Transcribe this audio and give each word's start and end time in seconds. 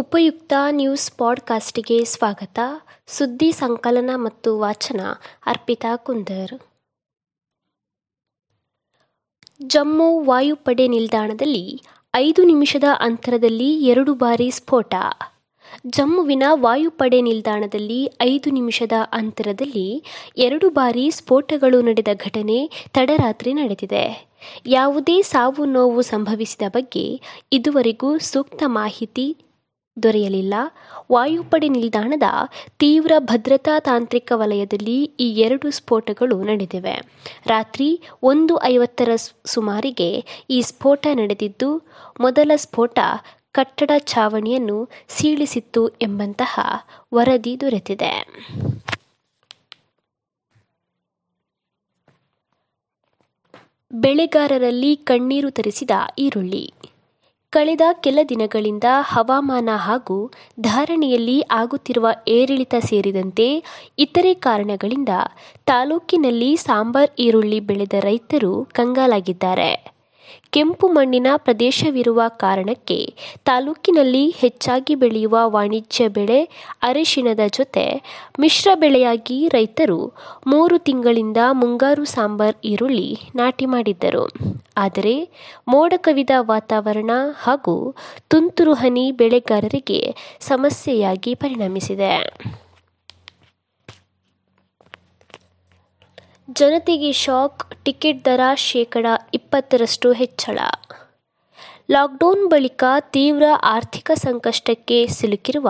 ಉಪಯುಕ್ತ 0.00 0.52
ನ್ಯೂಸ್ 0.70 1.12
ಪಾಡ್ಕಾಸ್ಟ್ಗೆ 1.12 2.04
ಸ್ವಾಗತ. 2.04 2.58
ಸುದ್ದಿ 3.06 3.52
ಸಂಕಲನ 3.52 4.10
ಮತ್ತು 4.14 4.58
ವಾಚನ, 4.58 5.00
ಅರ್ಪಿತಾ 5.46 5.96
ಕುಂದರ್. 5.96 6.60
ಜಮ್ಮು 9.66 10.20
ವಾಯುಪಡೆ 10.20 10.88
ನಿಲ್ದಾಣದಲ್ಲಿ 10.88 11.82
ಐದು 12.14 12.44
ನಿಮಿಷದ 12.44 12.84
ಅಂತರದಲ್ಲಿ 13.00 13.84
ಎರಡು 13.84 14.14
ಬಾರಿ 14.14 14.50
ಸ್ಫೋಟ. 14.50 14.94
ಜಮ್ಮುವಿನ 15.86 16.42
ವಾಯುಪಡೆ 16.52 17.20
ನಿಲ್ದಾಣದಲ್ಲಿ 17.20 18.08
ಐದು 18.22 18.50
ನಿಮಿಷದ 18.50 18.92
ಅಂತರದಲ್ಲಿ 19.12 20.04
ಎರಡು 20.36 20.70
ಬಾರಿ 20.70 21.10
ಸ್ಫೋಟಗಳು 21.10 21.82
ನಡೆದ 21.82 22.08
ಘಟನೆ 22.14 22.70
ತಡರಾತ್ರಿ 22.92 23.52
ನಡೆದಿದೆ. 23.52 24.30
ಯಾವುದೇ 24.66 25.22
ಸಾವು 25.22 25.64
ನೋವು 25.64 26.02
ಸಂಭವಿಸಿದ 26.02 26.62
ಬಗ್ಗೆ 26.68 27.20
ಇದುವರೆಗೂ 27.52 28.18
ಸೂಕ್ತ 28.18 28.62
ಮಾಹಿತಿ 28.66 29.36
ದೊರೆಯಲಿಲ್ಲ. 30.02 30.54
ವಾಯುಪಡೆ 31.12 31.68
ನಿಲ್ದಾಣದ 31.68 32.22
ತೀವ್ರ 32.78 33.12
ಭದ್ರತಾ 33.18 33.80
ತಾಂತ್ರಿಕ 33.80 34.32
ವಲಯದಲ್ಲಿ 34.34 35.04
ಈ 35.04 35.32
ಎರಡು 35.32 35.70
ಸ್ಫೋಟಗಳು 35.70 36.42
ನಡೆದಿವೆ. 36.42 36.96
ರಾತ್ರಿ 37.46 38.00
ಒಂದು 38.22 38.62
ಐವತ್ತರ 38.62 39.08
ಸುಮಾರಿಗೆ 39.44 40.24
ಈ 40.50 40.60
ಸ್ಫೋಟ 40.60 41.06
ನಡೆದಿದ್ದು, 41.14 41.82
ಮೊದಲ 42.20 42.52
ಸ್ಫೋಟ 42.56 42.98
ಕಟ್ಟಡ 43.52 43.90
ಛಾವಣಿಯನ್ನು 43.98 44.88
ಸೀಳಿಸಿತ್ತು 45.08 45.88
ಎಂಬಂತಹ 45.88 46.60
ವರದಿ 47.14 47.60
ದೊರೆತಿದೆ. 47.60 48.12
ಬೆಳೆಗಾರರಲ್ಲಿ 53.92 54.96
ಕಣ್ಣೀರು 54.96 55.50
ತರಿಸಿದ 55.50 55.90
ಈರುಳ್ಳಿ. 56.18 56.74
ಕಳೆದ 57.52 57.84
ಕೆಲ 58.00 58.18
ದಿನಗಳಿಂದ 58.28 58.84
ಹವಾಮಾನ 59.02 59.70
ಹಾಗೂ 59.76 60.16
ಧಾರಣೆಯಲ್ಲಿ 60.60 61.42
ಆಗುತ್ತಿರುವ 61.50 62.08
ಏರಿಳಿತ 62.28 62.74
ಸೇರಿದಂತೆ 62.80 63.46
ಇತರೆ 63.98 64.34
ಕಾರಣಗಳಿಂದ 64.34 65.08
ತಾಲೂಕಿನಲ್ಲಿ 65.66 66.56
ಸಾಂಬಾರ್ 66.56 67.10
ಈರುಳ್ಳಿ 67.18 67.60
ಬೆಳೆದ 67.60 67.92
ರೈತರು 68.00 68.52
ಕಂಗಾಲಾಗಿದ್ದಾರೆ. 68.72 69.70
ಕೆಂಪು 70.52 70.88
ಮಣ್ಣಿನ 70.88 71.26
ಪ್ರದೇಶವಿರುವ 71.36 72.22
ಕಾರಣಕ್ಕೆ 72.36 72.98
ತಾಲೂಕಿನಲ್ಲಿ 73.44 74.30
ಹೆಚ್ಚಾಗಿ 74.30 74.94
ಬೆಳೆಯುವ 74.94 75.36
ವಾಣಿಜ್ಯ 75.46 76.08
ಬೆಳೆ 76.08 76.38
ಅರಿಶಿಣದ 76.82 77.40
ಜೊತೆ 77.52 77.84
ಮಿಶ್ರ 78.40 78.70
ಬೆಳೆಯಾಗಿ 78.74 79.48
ರೈತರು 79.48 80.00
ಮೂರು 80.46 80.78
ತಿಂಗಳಿಂದ 80.78 81.36
ಮುಂಗಾರು 81.52 82.04
ಸಾಂಬಾರ್ 82.04 82.56
ಈರುಳ್ಳಿ 82.64 83.10
ನಾಟಿ 83.34 83.66
ಮಾಡಿದ್ದರು. 83.66 84.24
ಆದರೆ 84.76 85.30
ಮೋಡ 85.68 85.94
ಕವಿದ 85.96 86.30
ವಾತಾವರಣ 86.38 87.10
ಹಾಗೂ 87.42 87.96
ತುಂತುರು 88.28 88.74
ಹನಿ 88.74 89.12
ಬೆಳೆಗಾರರಿಗೆ 89.12 90.14
ಸಮಸ್ಯೆಯಾಗಿ 90.40 91.34
ಪರಿಣಮಿಸಿದೆ. 91.34 92.36
ಜನತೆಗೆ 96.52 97.12
ಶಾಕ್, 97.12 97.84
ಟಿಕೆಟ್ 97.84 98.24
ದರ 98.24 98.40
ಶೇಕಡ 98.54 99.06
ಇಪ್ಪತ್ತರಷ್ಟು 99.34 100.12
ಹೆಚ್ಚಳ. 100.12 100.58
ಲಾಕ್ಡೌನ್ 101.92 102.50
ಬಳಿಕ 102.50 102.84
ತೀವ್ರ 103.00 103.42
ಆರ್ಥಿಕ 103.62 104.10
ಸಂಕಷ್ಟಕ್ಕೆ 104.14 105.06
ಸಿಲುಕಿರುವ 105.06 105.68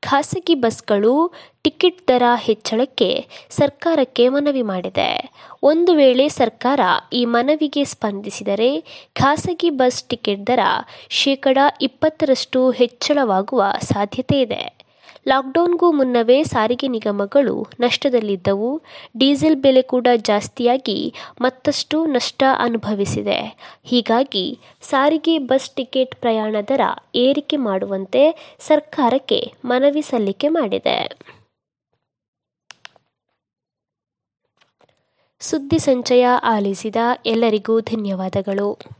ಖಾಸಗಿ 0.00 0.54
ಬಸ್ಗಳು 0.54 1.32
ಟಿಕೆಟ್ 1.62 2.08
ದರ 2.08 2.22
ಹೆಚ್ಚಳಕ್ಕೆ 2.36 3.26
ಸರ್ಕಾರಕ್ಕೆ 3.50 4.28
ಮನವಿ 4.28 4.62
ಮಾಡಿದೆ. 4.62 5.32
ಒಂದು 5.62 5.94
ವೇಳೆ 5.94 6.28
ಸರ್ಕಾರ 6.28 6.80
ಈ 7.12 7.24
ಮನವಿಗೆ 7.24 7.84
ಸ್ಪಂದಿಸಿದರೆ 7.84 8.80
ಖಾಸಗಿ 9.14 9.70
ಬಸ್ 9.70 10.04
ಟಿಕೆಟ್ 10.04 10.46
ದರ 10.46 10.58
ಶೇಕಡಾ 11.08 11.66
ಇಪ್ಪತ್ತರಷ್ಟು 11.82 12.70
ಹೆಚ್ಚಳವಾಗುವ 12.70 13.64
ಸಾಧ್ಯತೆ 13.82 14.40
ಇದೆ. 14.40 14.62
ಲಾಕ್ಡೌನ್ಗೂ 15.28 15.92
ಮುನ್ನವೇ 15.92 16.42
ಸಾರಿಗೆ 16.42 16.88
ನಿಗಮಗಳು 16.88 17.66
ನಷ್ಟದಲ್ಲಿದ್ದವು. 17.80 18.82
ಡೀಸೆಲ್ 19.16 19.56
ಬೆಲೆ 19.56 19.82
ಕೂಡ 19.82 20.06
ಜಾಸ್ತಿಯಾಗಿ 20.16 21.14
ಮತ್ತಷ್ಟು 21.40 22.06
ನಷ್ಟ 22.06 22.42
ಅನುಭವಿಸಿದೆ. 22.58 23.40
ಹೀಗಾಗಿ 23.84 24.58
ಸಾರಿಗೆ 24.82 25.38
ಬಸ್ 25.38 25.70
ಟಿಕೆಟ್ 25.70 26.14
ಪ್ರಯಾಣ 26.14 26.56
ದರ 26.68 26.80
ಏರಿಕೆ 27.14 27.56
ಮಾಡುವಂತೆ 27.56 28.56
ಸರ್ಕಾರಕ್ಕೆ 28.60 29.52
ಮನವಿ 29.64 30.02
ಸಲ್ಲಿಕೆ 30.02 30.48
ಮಾಡಿದೆ. 30.48 30.98
ಸುದ್ದಿ 35.40 35.78
ಸಂಚಯ 35.78 36.26
ಆಲಿಸಿದ 36.42 36.96
ಎಲ್ಲರಿಗೂ 37.26 37.80
ಧನ್ಯವಾದಗಳು. 37.80 38.99